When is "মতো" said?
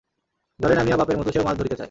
1.17-1.29